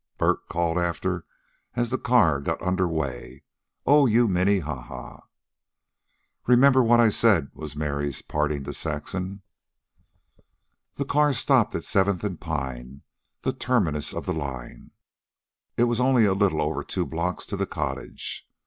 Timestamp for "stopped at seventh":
11.33-12.23